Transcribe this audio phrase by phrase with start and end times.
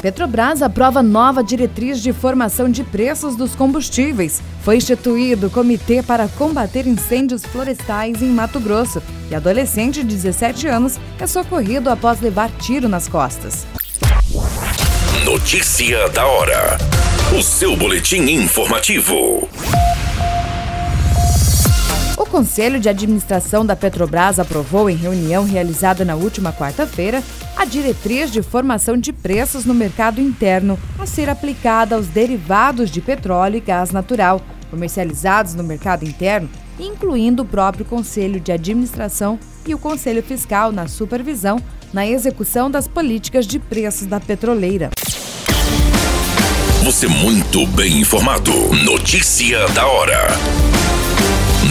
[0.00, 4.40] Petrobras aprova nova diretriz de formação de preços dos combustíveis.
[4.62, 9.02] Foi instituído o Comitê para Combater Incêndios Florestais em Mato Grosso.
[9.30, 13.66] E adolescente de 17 anos é socorrido após levar tiro nas costas.
[15.24, 16.78] Notícia da hora.
[17.36, 19.48] O seu boletim informativo.
[22.28, 27.22] Conselho de Administração da Petrobras aprovou, em reunião realizada na última quarta-feira,
[27.56, 33.00] a diretriz de formação de preços no mercado interno a ser aplicada aos derivados de
[33.00, 39.74] petróleo e gás natural comercializados no mercado interno, incluindo o próprio Conselho de Administração e
[39.74, 41.58] o Conselho Fiscal na supervisão
[41.92, 44.90] na execução das políticas de preços da petroleira.
[46.84, 48.52] Você muito bem informado.
[48.84, 50.28] Notícia da hora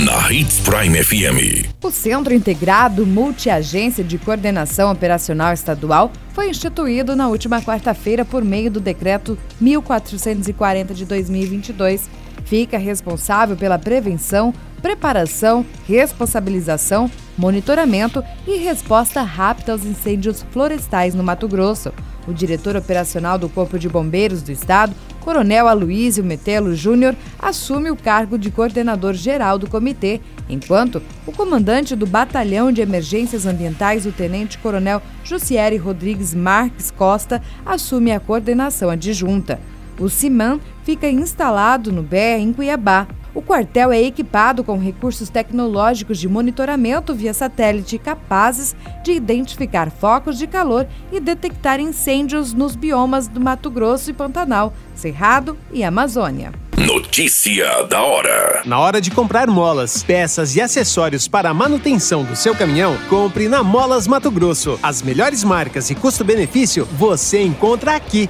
[0.06, 1.73] na Hits Prime FM.
[1.84, 8.70] O Centro Integrado Multiagência de Coordenação Operacional Estadual foi instituído na última quarta-feira por meio
[8.70, 12.08] do Decreto 1440 de 2022.
[12.45, 14.53] Fica responsável pela prevenção,
[14.84, 21.92] preparação, responsabilização, monitoramento e resposta rápida aos incêndios florestais no Mato Grosso.
[22.28, 24.94] O diretor operacional do Corpo de Bombeiros do Estado,
[25.28, 31.97] Coronel Aloísio Metelo Júnior, assume o cargo de coordenador geral do comitê, enquanto o comandante
[31.97, 38.89] do Batalhão de Emergências Ambientais, o Tenente Coronel Jussieri Rodrigues Marques Costa, assume a coordenação
[38.89, 39.59] adjunta.
[40.00, 43.06] O CIMAN fica instalado no BE em Cuiabá.
[43.33, 50.38] O quartel é equipado com recursos tecnológicos de monitoramento via satélite capazes de identificar focos
[50.38, 56.52] de calor e detectar incêndios nos biomas do Mato Grosso e Pantanal, Cerrado e Amazônia.
[56.78, 58.62] Notícia da hora.
[58.63, 63.50] Na hora de comprar molas, peças e acessórios para a manutenção do seu caminhão, compre
[63.50, 64.80] na Molas Mato Grosso.
[64.81, 68.30] As melhores marcas e custo-benefício você encontra aqui.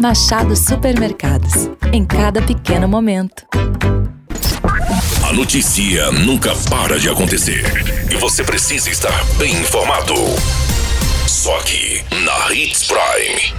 [0.00, 1.70] Machado Supermercados.
[1.92, 3.44] Em cada pequeno momento.
[5.28, 7.64] A notícia nunca para de acontecer.
[8.10, 10.14] E você precisa estar bem informado.
[11.26, 13.54] Só aqui, na Hits Prime.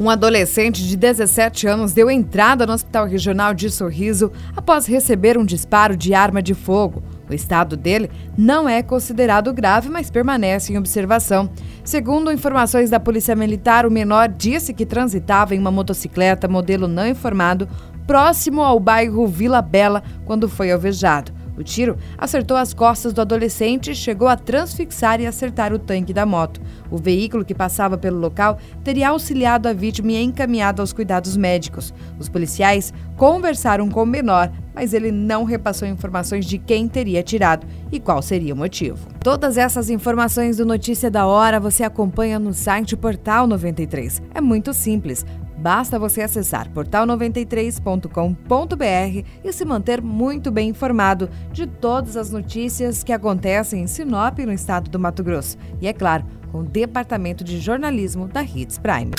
[0.00, 5.44] Um adolescente de 17 anos deu entrada no Hospital Regional de Sorriso após receber um
[5.44, 7.02] disparo de arma de fogo.
[7.28, 11.50] O estado dele não é considerado grave, mas permanece em observação.
[11.84, 17.06] Segundo informações da Polícia Militar, o menor disse que transitava em uma motocicleta modelo não
[17.06, 17.68] informado
[18.06, 21.37] próximo ao bairro Vila Bela quando foi alvejado.
[21.58, 26.24] O tiro acertou as costas do adolescente chegou a transfixar e acertar o tanque da
[26.24, 26.60] moto.
[26.88, 31.92] O veículo que passava pelo local teria auxiliado a vítima e encaminhado aos cuidados médicos.
[32.16, 37.66] Os policiais conversaram com o menor, mas ele não repassou informações de quem teria tirado
[37.90, 39.08] e qual seria o motivo.
[39.20, 44.22] Todas essas informações do Notícia da Hora você acompanha no site Portal 93.
[44.32, 45.26] É muito simples.
[45.58, 53.12] Basta você acessar portal93.com.br e se manter muito bem informado de todas as notícias que
[53.12, 55.58] acontecem em Sinop, no estado do Mato Grosso.
[55.80, 59.10] E é claro, com o Departamento de Jornalismo da Hits Prime.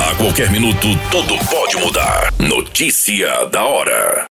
[0.00, 2.32] A qualquer minuto, tudo pode mudar.
[2.38, 4.24] Notícia da hora.